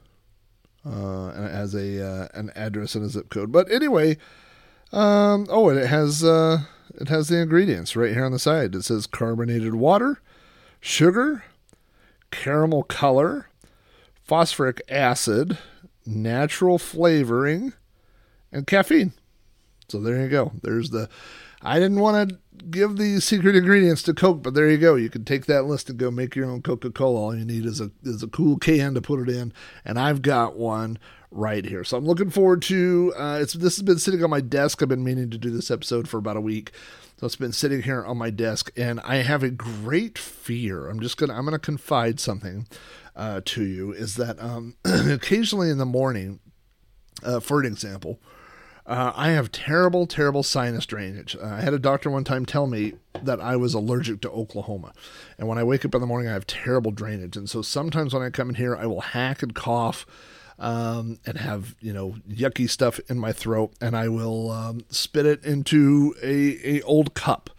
uh, 0.86 1.30
and 1.30 1.46
it 1.46 1.52
has 1.52 1.76
a 1.76 2.06
uh, 2.06 2.28
an 2.34 2.52
address 2.56 2.96
and 2.96 3.06
a 3.06 3.10
zip 3.10 3.30
code. 3.30 3.52
But 3.52 3.72
anyway, 3.72 4.18
um, 4.94 5.48
oh, 5.50 5.70
and 5.70 5.80
it 5.80 5.88
has 5.88 6.24
uh, 6.24 6.60
it 6.96 7.08
has 7.08 7.30
the 7.30 7.38
ingredients 7.38 7.96
right 7.96 8.14
here 8.14 8.26
on 8.26 8.32
the 8.32 8.40
side. 8.40 8.76
It 8.76 8.84
says 8.84 9.08
carbonated 9.08 9.76
water, 9.76 10.22
sugar, 10.80 11.46
caramel 12.32 12.84
color, 12.84 13.48
phosphoric 14.24 14.82
acid, 14.90 15.58
natural 16.06 16.78
flavoring, 16.78 17.74
and 18.52 18.68
caffeine. 18.68 19.14
So 19.88 20.00
there 20.00 20.22
you 20.22 20.30
go. 20.30 20.54
There's 20.62 20.90
the. 20.90 21.10
I 21.64 21.78
didn't 21.78 22.00
want 22.00 22.30
to 22.30 22.38
give 22.72 22.98
the 22.98 23.20
secret 23.20 23.56
ingredients 23.56 24.02
to 24.04 24.14
Coke, 24.16 24.42
but 24.42 24.56
there 24.56 24.70
you 24.70 24.78
go. 24.78 24.96
You 24.96 25.10
can 25.10 25.24
take 25.24 25.46
that 25.46 25.66
list 25.66 25.90
and 25.90 26.00
go 26.00 26.10
make 26.10 26.36
your 26.36 26.50
own 26.50 26.64
Coca 26.64 26.90
Cola. 26.90 27.20
All 27.20 27.36
you 27.36 27.46
need 27.46 27.66
is 27.66 27.80
a 27.80 27.92
is 28.04 28.24
a 28.24 28.28
cool 28.28 28.58
can 28.58 28.94
to 28.96 29.02
put 29.02 29.20
it 29.20 29.30
in, 29.30 29.54
and 29.86 30.00
I've 30.00 30.22
got 30.22 30.56
one 30.56 30.98
right 31.32 31.66
here. 31.66 31.84
So 31.84 31.98
I'm 31.98 32.06
looking 32.06 32.30
forward 32.30 32.62
to. 32.64 33.14
Uh, 33.18 33.40
it's 33.42 33.54
this 33.54 33.78
has 33.78 33.84
been 33.84 34.00
sitting 34.00 34.24
on 34.24 34.30
my 34.30 34.42
desk. 34.42 34.82
I've 34.82 34.90
been 34.90 35.04
meaning 35.04 35.30
to 35.32 35.38
do 35.38 35.50
this 35.50 35.72
episode 35.72 36.08
for 36.08 36.18
about 36.18 36.38
a 36.38 36.42
week. 36.42 36.72
So 37.18 37.26
it's 37.26 37.36
been 37.36 37.52
sitting 37.52 37.84
here 37.84 38.04
on 38.04 38.18
my 38.18 38.32
desk, 38.32 38.72
and 38.76 39.00
I 39.02 39.18
have 39.18 39.44
a 39.44 39.52
great 39.52 40.18
fear. 40.18 40.90
I'm 40.90 41.00
just 41.00 41.18
gonna 41.18 41.34
I'm 41.34 41.46
gonna 41.46 41.60
confide 41.60 42.20
something 42.20 42.68
uh, 43.16 43.42
to 43.46 43.64
you. 43.64 43.92
Is 43.92 44.16
that 44.16 44.42
um, 44.42 44.76
occasionally 44.86 45.70
in 45.70 45.78
the 45.78 45.86
morning, 45.86 46.40
uh, 47.24 47.40
for 47.40 47.60
an 47.60 47.66
example 47.66 48.20
uh, 48.86 49.12
I 49.16 49.30
have 49.30 49.52
terrible, 49.52 50.08
terrible 50.08 50.44
sinus 50.44 50.86
drainage. 50.86 51.36
Uh, 51.36 51.46
I 51.46 51.62
had 51.62 51.74
a 51.74 51.80
doctor 51.80 52.10
one 52.10 52.24
time 52.24 52.46
tell 52.46 52.68
me 52.68 52.94
that 53.24 53.40
I 53.40 53.56
was 53.56 53.74
allergic 53.74 54.22
to 54.22 54.32
Oklahoma. 54.32 54.94
And 55.38 55.48
when 55.48 55.58
I 55.58 55.64
wake 55.64 55.86
up 55.86 55.94
in 55.94 56.02
the 56.02 56.08
morning, 56.08 56.30
I 56.30 56.34
have 56.34 56.48
terrible 56.48 56.92
drainage. 56.92 57.38
And 57.38 57.50
so 57.50 57.62
sometimes 57.62 58.14
when 58.14 58.24
I 58.24 58.30
come 58.32 58.50
in 58.50 58.56
here, 58.56 58.76
I 58.76 58.88
will 58.88 59.02
hack 59.02 59.44
and 59.44 59.54
cough 59.54 60.06
um, 60.62 61.20
and 61.26 61.40
have, 61.40 61.76
you 61.82 61.92
know, 61.92 62.16
yucky 62.30 62.70
stuff 62.70 63.00
in 63.10 63.18
my 63.18 63.34
throat. 63.34 63.74
And 63.82 63.98
I 63.98 64.08
will 64.08 64.52
um, 64.52 64.86
spit 64.90 65.26
it 65.26 65.44
into 65.44 66.16
a, 66.22 66.78
a 66.78 66.82
old 66.84 67.16
cup, 67.16 67.50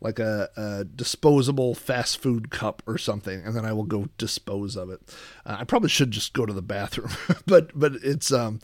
like 0.00 0.18
a, 0.18 0.50
a, 0.56 0.84
disposable 0.84 1.74
fast 1.74 2.18
food 2.18 2.50
cup 2.50 2.82
or 2.86 2.98
something. 2.98 3.40
And 3.42 3.56
then 3.56 3.64
I 3.64 3.72
will 3.72 3.84
go 3.84 4.10
dispose 4.18 4.76
of 4.76 4.90
it. 4.90 5.00
Uh, 5.46 5.56
I 5.60 5.64
probably 5.64 5.88
should 5.88 6.10
just 6.10 6.34
go 6.34 6.44
to 6.44 6.52
the 6.52 6.62
bathroom, 6.62 7.16
but, 7.46 7.70
but 7.74 7.94
it's, 8.02 8.30
um, 8.30 8.60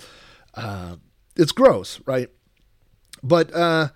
uh, 0.55 0.97
it's 1.35 1.53
gross, 1.53 1.99
right? 2.05 2.29
But 3.23 3.53
uh, 3.55 3.89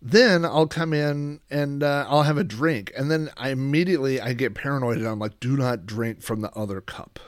then 0.00 0.44
I'll 0.44 0.68
come 0.68 0.92
in 0.92 1.40
and 1.50 1.82
uh, 1.82 2.06
I'll 2.08 2.22
have 2.22 2.38
a 2.38 2.44
drink, 2.44 2.92
and 2.96 3.10
then 3.10 3.30
I 3.36 3.50
immediately 3.50 4.20
I 4.20 4.32
get 4.32 4.54
paranoid, 4.54 4.98
and 4.98 5.06
I'm 5.06 5.18
like, 5.18 5.40
"Do 5.40 5.56
not 5.56 5.86
drink 5.86 6.22
from 6.22 6.40
the 6.40 6.52
other 6.52 6.80
cup." 6.80 7.18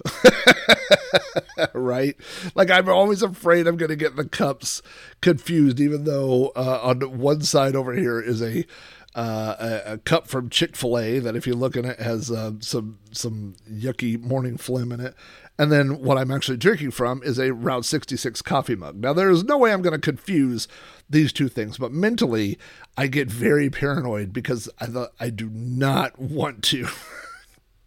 right? 1.74 2.16
Like 2.54 2.70
I'm 2.70 2.88
always 2.88 3.22
afraid 3.22 3.66
I'm 3.66 3.76
going 3.76 3.90
to 3.90 3.96
get 3.96 4.14
the 4.16 4.24
cups 4.24 4.82
confused, 5.20 5.80
even 5.80 6.04
though 6.04 6.52
uh, 6.54 6.80
on 6.82 7.18
one 7.18 7.42
side 7.42 7.74
over 7.74 7.92
here 7.92 8.20
is 8.20 8.40
a 8.40 8.64
uh, 9.14 9.56
a, 9.58 9.92
a, 9.94 9.98
cup 9.98 10.28
from 10.28 10.48
Chick 10.48 10.76
Fil 10.76 10.96
A 10.96 11.18
that, 11.18 11.34
if 11.34 11.46
you 11.46 11.54
look 11.54 11.74
in 11.74 11.84
it, 11.84 11.98
has 11.98 12.30
uh, 12.30 12.52
some 12.60 12.98
some 13.10 13.56
yucky 13.68 14.20
morning 14.20 14.56
phlegm 14.56 14.92
in 14.92 15.00
it, 15.00 15.14
and 15.58 15.72
then 15.72 16.00
what 16.00 16.16
I'm 16.16 16.30
actually 16.30 16.58
drinking 16.58 16.92
from 16.92 17.22
is 17.24 17.38
a 17.38 17.52
Route 17.52 17.84
66 17.84 18.40
coffee 18.42 18.76
mug. 18.76 18.96
Now, 18.96 19.12
there 19.12 19.28
is 19.28 19.44
no 19.44 19.58
way 19.58 19.72
I'm 19.72 19.82
going 19.82 19.92
to 19.92 19.98
confuse 19.98 20.68
these 21.08 21.32
two 21.32 21.48
things, 21.48 21.76
but 21.76 21.92
mentally, 21.92 22.56
I 22.96 23.08
get 23.08 23.28
very 23.28 23.68
paranoid 23.68 24.32
because 24.32 24.70
I, 24.80 24.86
th- 24.86 25.08
I 25.18 25.30
do 25.30 25.50
not 25.50 26.18
want 26.18 26.62
to. 26.64 26.88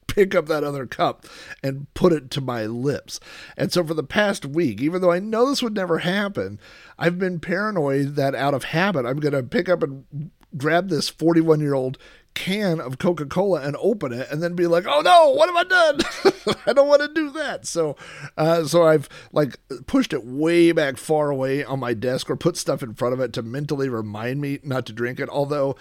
pick 0.08 0.36
up 0.36 0.46
that 0.46 0.64
other 0.64 0.86
cup 0.86 1.26
and 1.64 1.92
put 1.96 2.14
it 2.14 2.30
to 2.30 2.40
my 2.40 2.68
lips. 2.68 3.20
And 3.58 3.72
so 3.72 3.84
for 3.84 3.96
the 3.96 4.04
past 4.04 4.46
week, 4.46 4.80
even 4.80 5.02
though 5.02 5.12
I 5.12 5.18
know 5.18 5.50
this 5.50 5.64
would 5.64 5.74
never 5.74 6.00
happen, 6.00 6.60
I've 7.00 7.18
been 7.18 7.40
paranoid 7.40 8.16
that 8.16 8.36
out 8.36 8.54
of 8.54 8.66
habit, 8.66 9.08
I'm 9.08 9.20
going 9.20 9.34
to 9.34 9.42
pick 9.42 9.68
up 9.68 9.82
and 9.82 10.30
grab 10.58 10.90
this 10.90 11.10
41 11.10 11.60
year 11.60 11.74
old 11.74 11.98
can 12.34 12.82
of 12.82 12.98
Coca 12.98 13.26
Cola 13.26 13.62
and 13.62 13.76
open 13.80 14.12
it 14.12 14.28
and 14.32 14.42
then 14.42 14.56
be 14.56 14.68
like, 14.68 14.86
oh 14.88 15.02
no, 15.02 15.30
what 15.30 15.50
have 15.50 15.56
I 15.56 15.64
done? 15.64 16.56
I 16.66 16.74
don't 16.74 16.88
want 16.88 17.02
to 17.02 17.08
do 17.08 17.30
that. 17.32 17.66
So, 17.66 17.96
uh, 18.38 18.66
so 18.66 18.84
I've 18.84 19.08
like 19.32 19.60
pushed 19.86 20.14
it 20.14 20.26
way 20.26 20.72
back 20.72 20.98
far 20.98 21.30
away 21.30 21.64
on 21.64 21.80
my 21.80 21.94
desk 21.94 22.30
or 22.30 22.36
put 22.36 22.58
stuff 22.58 22.82
in 22.82 22.94
front 22.94 23.14
of 23.14 23.20
it 23.20 23.34
to 23.34 23.44
mentally 23.44 23.90
remind 23.90 24.42
me 24.42 24.60
not 24.64 24.86
to 24.88 24.94
drink 24.94 25.20
it. 25.20 25.30
Although 25.30 25.76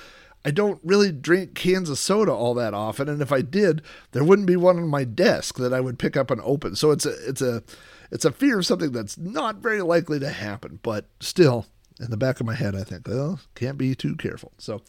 I 0.44 0.50
don't 0.50 0.80
really 0.82 1.12
drink 1.12 1.54
cans 1.54 1.88
of 1.88 1.98
soda 1.98 2.32
all 2.32 2.54
that 2.54 2.74
often, 2.74 3.08
and 3.08 3.22
if 3.22 3.32
I 3.32 3.42
did, 3.42 3.82
there 4.10 4.24
wouldn't 4.24 4.48
be 4.48 4.56
one 4.56 4.76
on 4.76 4.88
my 4.88 5.04
desk 5.04 5.56
that 5.58 5.72
I 5.72 5.80
would 5.80 5.98
pick 5.98 6.16
up 6.16 6.30
and 6.30 6.40
open. 6.42 6.76
So 6.76 6.90
it's 6.90 7.06
a 7.06 7.28
it's 7.28 7.42
a 7.42 7.62
it's 8.10 8.24
a 8.24 8.32
fear 8.32 8.58
of 8.58 8.66
something 8.66 8.92
that's 8.92 9.16
not 9.16 9.56
very 9.56 9.82
likely 9.82 10.18
to 10.18 10.28
happen, 10.28 10.80
but 10.82 11.06
still, 11.20 11.66
in 12.00 12.10
the 12.10 12.16
back 12.16 12.40
of 12.40 12.46
my 12.46 12.54
head, 12.54 12.74
I 12.74 12.84
think, 12.84 13.06
well, 13.06 13.40
can't 13.54 13.78
be 13.78 13.94
too 13.94 14.16
careful. 14.16 14.52
So, 14.58 14.82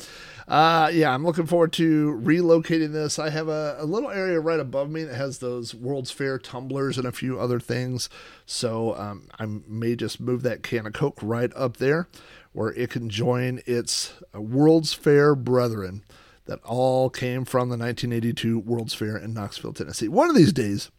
uh, 0.48 0.90
yeah, 0.94 1.14
I'm 1.14 1.26
looking 1.26 1.46
forward 1.46 1.74
to 1.74 2.20
relocating 2.24 2.94
this. 2.94 3.20
I 3.20 3.30
have 3.30 3.48
a, 3.48 3.78
a, 3.80 3.86
little 3.86 4.10
area 4.10 4.40
right 4.40 4.60
above 4.60 4.90
me 4.90 5.04
that 5.04 5.16
has 5.16 5.40
those 5.40 5.76
World's 5.76 6.12
Fair 6.12 6.40
tumblers 6.40 6.98
and 6.98 7.08
a 7.08 7.12
few 7.12 7.40
other 7.40 7.60
things. 7.60 8.10
So, 8.46 8.96
um, 8.96 9.28
I 9.40 9.46
may 9.46 9.96
just 9.96 10.20
move 10.20 10.44
that 10.44 10.64
can 10.64 10.86
of 10.86 10.94
Coke 10.94 11.20
right 11.22 11.52
up 11.56 11.78
there 11.78 12.08
where 12.54 12.72
it 12.74 12.92
can 12.92 13.10
join 13.10 13.62
its 13.66 14.14
World's 14.34 14.94
Fair 14.94 15.36
brethren 15.36 16.04
that 16.46 16.60
all 16.64 17.10
came 17.10 17.46
from 17.46 17.70
the 17.70 17.78
1982 17.78 18.60
World's 18.60 18.94
Fair 18.94 19.18
in 19.18 19.34
Knoxville, 19.34 19.74
Tennessee. 19.74 20.08
One 20.08 20.30
of 20.30 20.36
these 20.36 20.54
days, 20.54 20.92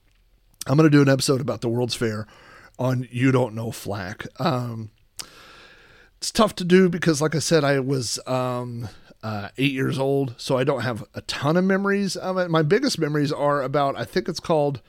I'm 0.66 0.76
going 0.76 0.90
to 0.90 0.96
do 0.96 1.02
an 1.02 1.08
episode 1.08 1.40
about 1.40 1.61
the 1.61 1.68
World's 1.68 1.94
Fair 1.94 2.26
on 2.78 3.06
You 3.11 3.30
Don't 3.30 3.54
Know 3.54 3.70
Flack. 3.70 4.26
Um, 4.40 4.90
it's 6.25 6.31
tough 6.31 6.54
to 6.54 6.64
do 6.64 6.88
because, 6.88 7.21
like 7.21 7.35
I 7.35 7.38
said, 7.38 7.64
I 7.64 7.81
was 7.81 8.19
um, 8.26 8.88
uh, 9.23 9.50
eight 9.59 9.73
years 9.73 9.99
old, 9.99 10.35
so 10.38 10.57
I 10.57 10.64
don't 10.64 10.81
have 10.81 11.04
a 11.12 11.21
ton 11.21 11.59
of 11.59 11.64
memories 11.64 12.16
of 12.16 12.38
it. 12.38 12.50
My 12.50 12.62
biggest 12.62 12.99
memories 12.99 13.31
are 13.31 13.61
about, 13.61 13.95
I 13.99 14.07
think 14.07 14.26
it's 14.26 14.40
called 14.40 14.81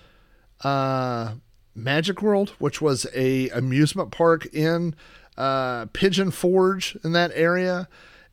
uh, 0.64 1.34
Magic 1.76 2.22
World, 2.22 2.52
which 2.60 2.82
was 2.82 3.06
a 3.14 3.50
amusement 3.50 4.12
park 4.12 4.46
in 4.54 4.96
uh, 5.38 5.88
Pigeon 5.92 6.32
Forge 6.32 6.98
in 7.04 7.12
that 7.12 7.32
area, 7.34 7.90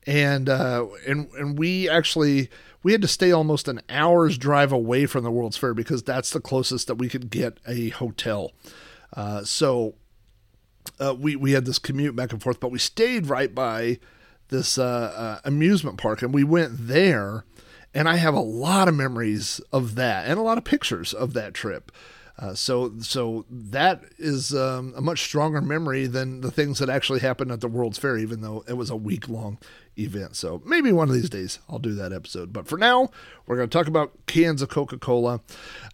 and 0.06 0.49
uh, 0.49 0.87
and 1.04 1.28
and 1.32 1.59
we 1.59 1.88
actually 1.88 2.50
we 2.85 2.92
had 2.92 3.02
to 3.02 3.09
stay 3.09 3.32
almost 3.32 3.66
an 3.66 3.80
hour's 3.88 4.38
drive 4.38 4.71
away 4.71 5.06
from 5.06 5.25
the 5.25 5.30
World's 5.32 5.56
Fair 5.56 5.75
because 5.75 6.04
that's 6.04 6.30
the 6.30 6.40
closest 6.40 6.87
that 6.87 6.99
we 6.99 7.09
could 7.09 7.30
get 7.30 7.59
a 7.66 7.88
hotel. 7.88 8.52
Uh, 9.12 9.42
so 9.42 9.97
uh, 11.00 11.14
we 11.18 11.36
we 11.36 11.52
had 11.52 11.64
this 11.64 11.78
commute 11.78 12.16
back 12.16 12.32
and 12.32 12.42
forth, 12.42 12.60
but 12.60 12.70
we 12.70 12.78
stayed 12.78 13.26
right 13.26 13.54
by 13.54 13.98
this 14.48 14.78
uh, 14.78 14.84
uh, 14.84 15.40
amusement 15.44 15.98
park, 15.98 16.22
and 16.22 16.32
we 16.32 16.44
went 16.44 16.72
there. 16.88 17.44
And 17.94 18.08
I 18.08 18.16
have 18.16 18.32
a 18.32 18.40
lot 18.40 18.88
of 18.88 18.94
memories 18.94 19.60
of 19.70 19.96
that, 19.96 20.26
and 20.26 20.38
a 20.38 20.42
lot 20.42 20.56
of 20.56 20.64
pictures 20.64 21.12
of 21.12 21.34
that 21.34 21.52
trip. 21.52 21.92
Uh, 22.38 22.54
so 22.54 22.92
so 23.00 23.44
that 23.50 24.02
is 24.18 24.54
um, 24.54 24.94
a 24.96 25.00
much 25.00 25.22
stronger 25.22 25.60
memory 25.60 26.06
than 26.06 26.40
the 26.40 26.50
things 26.50 26.78
that 26.78 26.88
actually 26.88 27.20
happened 27.20 27.52
at 27.52 27.60
the 27.60 27.68
World's 27.68 27.98
Fair, 27.98 28.16
even 28.16 28.40
though 28.40 28.64
it 28.66 28.74
was 28.74 28.90
a 28.90 28.96
week 28.96 29.28
long 29.28 29.58
event. 29.98 30.34
So 30.36 30.62
maybe 30.64 30.92
one 30.92 31.08
of 31.08 31.14
these 31.14 31.28
days 31.28 31.58
I'll 31.68 31.78
do 31.78 31.94
that 31.94 32.12
episode. 32.12 32.52
But 32.52 32.66
for 32.66 32.78
now, 32.78 33.10
we're 33.46 33.56
going 33.56 33.68
to 33.68 33.78
talk 33.78 33.86
about 33.86 34.12
cans 34.26 34.62
of 34.62 34.70
Coca 34.70 34.98
Cola. 34.98 35.40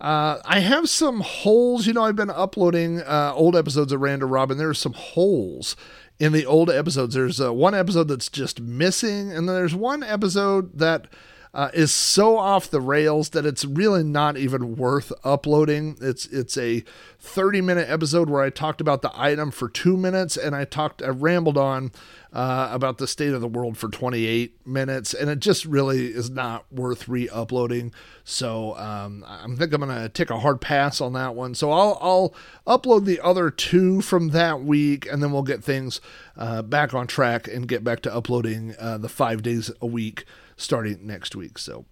Uh, 0.00 0.38
I 0.44 0.60
have 0.60 0.88
some 0.88 1.20
holes. 1.20 1.86
You 1.86 1.92
know, 1.92 2.04
I've 2.04 2.16
been 2.16 2.30
uploading 2.30 3.00
uh, 3.00 3.32
old 3.34 3.56
episodes 3.56 3.92
of 3.92 4.00
Rando 4.00 4.30
Rob. 4.30 4.50
There 4.50 4.68
are 4.68 4.74
some 4.74 4.94
holes 4.94 5.74
in 6.18 6.32
the 6.32 6.46
old 6.46 6.70
episodes. 6.70 7.14
There's 7.14 7.40
uh, 7.40 7.52
one 7.52 7.74
episode 7.74 8.08
that's 8.08 8.28
just 8.28 8.60
missing, 8.60 9.32
and 9.32 9.48
then 9.48 9.56
there's 9.56 9.74
one 9.74 10.02
episode 10.02 10.78
that 10.78 11.06
uh, 11.54 11.70
is 11.72 11.92
so 11.92 12.36
off 12.36 12.70
the 12.70 12.80
rails 12.80 13.30
that 13.30 13.46
it's 13.46 13.64
really 13.64 14.04
not 14.04 14.36
even 14.36 14.76
worth 14.76 15.12
uploading. 15.24 15.96
It's 16.00 16.26
it's 16.26 16.56
a 16.56 16.84
30 17.20 17.60
minute 17.62 17.88
episode 17.88 18.28
where 18.28 18.42
I 18.42 18.50
talked 18.50 18.80
about 18.80 19.02
the 19.02 19.10
item 19.14 19.50
for 19.50 19.68
two 19.68 19.96
minutes 19.96 20.36
and 20.36 20.54
I 20.54 20.64
talked 20.64 21.02
I 21.02 21.08
rambled 21.08 21.58
on 21.58 21.90
uh, 22.32 22.68
about 22.70 22.98
the 22.98 23.08
state 23.08 23.32
of 23.32 23.40
the 23.40 23.48
world 23.48 23.78
for 23.78 23.88
28 23.88 24.66
minutes 24.66 25.14
and 25.14 25.30
it 25.30 25.40
just 25.40 25.64
really 25.64 26.08
is 26.08 26.30
not 26.30 26.70
worth 26.70 27.08
re-uploading. 27.08 27.92
So 28.24 28.76
um, 28.76 29.24
I 29.26 29.46
think 29.56 29.72
I'm 29.72 29.80
gonna 29.80 30.10
take 30.10 30.30
a 30.30 30.38
hard 30.38 30.60
pass 30.60 31.00
on 31.00 31.14
that 31.14 31.34
one. 31.34 31.54
So 31.54 31.72
I'll 31.72 31.98
I'll 32.00 32.34
upload 32.78 33.06
the 33.06 33.20
other 33.20 33.50
two 33.50 34.02
from 34.02 34.28
that 34.30 34.62
week 34.62 35.10
and 35.10 35.22
then 35.22 35.32
we'll 35.32 35.42
get 35.42 35.64
things 35.64 36.00
uh, 36.36 36.62
back 36.62 36.92
on 36.92 37.06
track 37.06 37.48
and 37.48 37.66
get 37.66 37.82
back 37.82 38.00
to 38.02 38.14
uploading 38.14 38.74
uh, 38.78 38.98
the 38.98 39.08
five 39.08 39.42
days 39.42 39.70
a 39.80 39.86
week 39.86 40.24
starting 40.58 41.06
next 41.06 41.34
week. 41.34 41.56
So, 41.56 41.86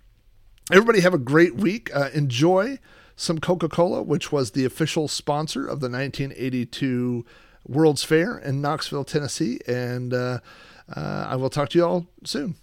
everybody 0.71 1.01
have 1.01 1.15
a 1.15 1.19
great 1.19 1.57
week. 1.57 1.91
Uh, 1.95 2.11
enjoy 2.13 2.79
some 3.17 3.39
Coca 3.39 3.69
Cola, 3.69 4.03
which 4.03 4.31
was 4.31 4.51
the 4.51 4.67
official 4.67 5.09
sponsor 5.09 5.63
of 5.63 5.81
the 5.81 5.89
1982 5.89 7.25
World's 7.67 8.05
Fair 8.05 8.39
in 8.39 8.61
Knoxville, 8.61 9.05
Tennessee. 9.05 9.61
And 9.67 10.13
uh, 10.13 10.41
uh, 10.95 11.27
I 11.29 11.37
will 11.37 11.51
talk 11.51 11.71
to 11.71 11.79
you 11.79 11.85
all 11.85 12.07
soon. 12.25 12.57